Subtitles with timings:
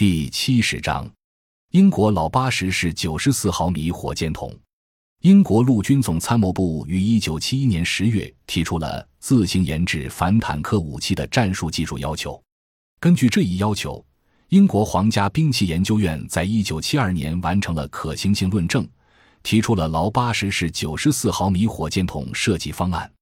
[0.00, 1.06] 第七十章，
[1.72, 4.50] 英国老八十式九十四毫米火箭筒。
[5.20, 12.42] 英国陆军总参谋部于一九七一年十月提出了自行研制反坦克武器的战术技术要求。
[12.98, 14.02] 根据这一要求，
[14.48, 18.88] 英国皇家兵器研究院在一九七二年完成了可行性论证，
[19.42, 23.12] 提出了劳八十式九十四毫米火箭筒设计方案。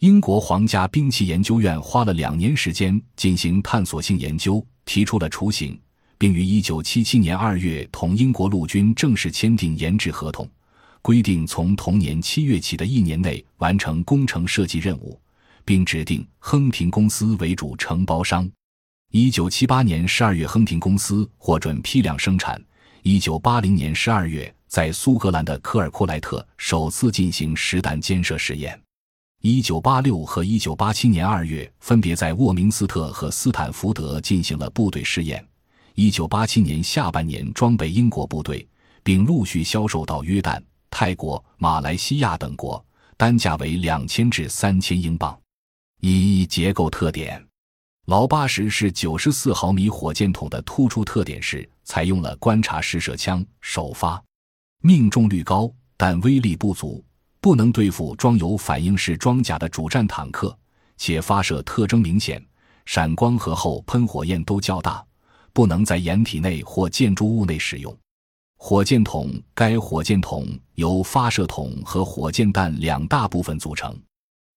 [0.00, 5.80] 英国皇家兵器研究院花了两年时间进行探索性研究，提出了雏形，
[6.18, 10.48] 并于1977年2月同英国陆军正式签订研制合同，
[11.02, 15.20] 规定从同年7月起的一年内完成工程设计任务，
[15.64, 18.50] 并指定亨廷公司为主承包商。
[19.12, 22.60] 1978年12月，亨廷公司获准批量生产。
[23.04, 28.78] 1980年12月，在苏格兰的科尔库莱特首次进行实弹监射试验。
[29.42, 35.46] 一九八六和一九八七年二月，分别在沃明斯特和斯坦福德进行了部队试验。
[35.96, 38.68] 一九八七年下半年装备英国部队，
[39.02, 42.84] 并陆续销售到约旦、泰国、马来西亚等国，
[43.16, 45.34] 单价为两千至三千英镑。
[46.02, 47.42] 一结构特点：
[48.08, 54.22] 老八十是九十四毫米火箭筒的突出特点是采用了观察式射枪，首发，
[54.82, 57.02] 命中率高，但威力不足。
[57.40, 60.54] 不能对付装有反应式装甲的主战坦克，
[60.98, 62.44] 且发射特征明显，
[62.84, 65.02] 闪光和后喷火焰都较大，
[65.56, 67.98] 不能在掩体内或建筑物内使用。
[68.58, 73.98] 火箭筒该火箭筒由发射筒和火箭弹两大部分组成，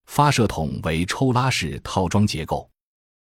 [0.08, 2.70] 发射筒为抽拉式套装结构，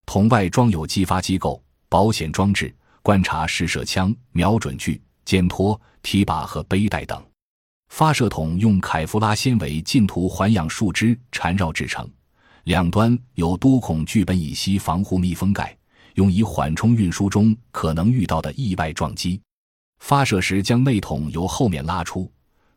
[0.06, 2.72] 筒外装有激发机构、保险装置、
[3.02, 7.20] 观察试射枪、瞄准具、肩托、提把和背带等。
[7.90, 12.08] 发射筒用凯夫拉纤维浸涂环氧树脂缠绕制成，
[12.66, 15.76] 两端有多孔聚苯乙烯防护密封盖，
[16.16, 19.42] 用以缓冲运输中可能遇到的意外撞击。
[20.00, 22.32] 发射时将内筒由后面拉出，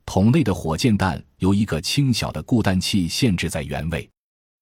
[0.04, 4.08] 筒内的火箭弹由一个轻小的固弹器限制在原位。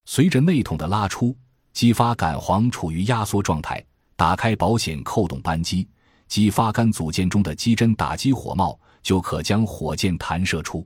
[0.06, 1.36] 随着内筒的拉出，
[1.72, 3.84] 激发杆簧处于压缩状态，
[4.16, 5.88] 打开保险扣动扳机，
[6.28, 8.78] 激发杆组件中的机针打击火帽。
[9.04, 10.82] 就可将火箭弹射出。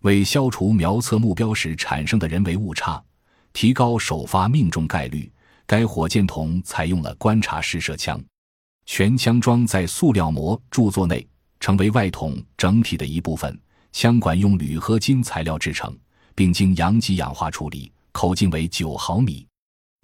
[0.00, 3.04] 为消除瞄测目标时产生的人为误差，
[3.52, 5.30] 提高首发命中概率，
[5.70, 8.20] 该火箭筒采用了观察式射枪，
[8.86, 11.24] 全枪装在塑料膜柱座内，
[11.60, 13.56] 成为外筒整体的一部分。
[13.92, 15.96] 枪管用铝合金材料制成，
[16.34, 19.46] 并经阳极氧化处理，口径为九毫米。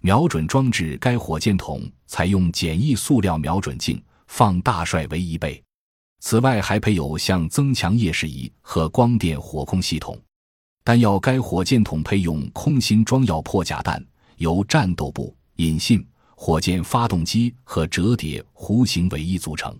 [0.01, 5.61] 瞄准装置该火箭筒采用简易塑料瞄准镜，放大帅为一倍。
[6.21, 10.17] 此外，还配有向增强夜视仪和光电火控系统。
[10.85, 14.01] 弹药该火箭筒配用空心装药破甲弹，
[14.37, 19.77] 由战斗部、引信、火箭发动机和折叠弧形尾翼组成。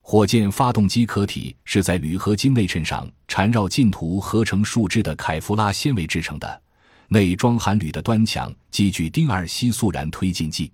[0.00, 6.62] 火箭发动机壳体是在铝合金内衬上缠绕浸涂合成树脂的凯夫拉纤维制成的，
[7.08, 10.72] 内装含铝的端墙积聚丁二烯速燃推进剂。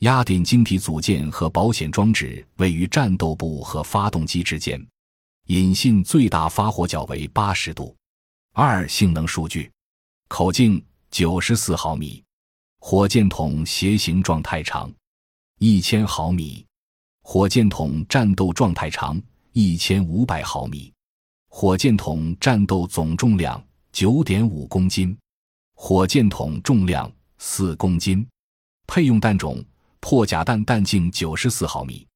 [0.00, 4.78] 压电晶体组件和保险装置位于战斗部和发动机之间。
[5.46, 7.96] 引信最大发火角为八十度。
[8.52, 9.70] 二、性能数据：
[10.28, 12.22] 口径九十四毫米，
[12.88, 14.88] 火箭筒斜形状态长
[15.58, 16.64] 一千毫米，
[17.20, 19.20] 火箭筒战斗状态长
[19.50, 20.92] 一千五百毫米，
[21.48, 23.60] 火箭筒战斗总重量
[23.90, 25.18] 九点五公斤，
[25.74, 28.24] 火箭筒重量四公斤，
[28.86, 29.60] 配用弹种。
[29.98, 32.06] 破甲弹弹径九十四毫米，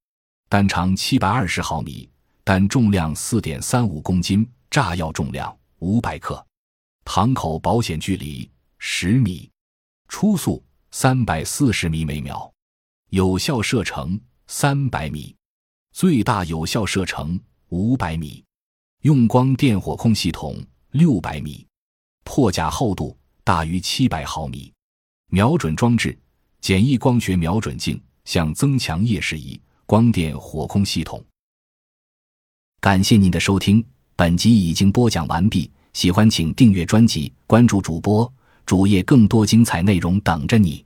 [0.48, 2.08] 弹长七百二十毫米，
[2.44, 6.46] 弹重量四点三五公斤，炸药重量五百克，
[7.04, 8.48] 膛口保险距离
[8.78, 9.50] 十米，
[10.10, 12.52] 初速三百四十米每秒，
[13.10, 15.34] 有效射程三百米，
[15.92, 18.44] 最大有效射程五百米，
[19.02, 21.64] 用光电火控系统六百米，
[22.24, 24.70] 破甲厚度大于七百毫米，
[25.28, 26.18] 瞄准装置。
[26.60, 31.24] 简易光学瞄准镜、向增强夜视仪、光电火控系统。
[32.80, 33.82] 感谢您的收听，
[34.16, 35.70] 本集已经播讲完毕。
[35.92, 38.30] 喜欢请订阅专辑，关注主播
[38.66, 40.84] 主页，更多精彩内容等着你。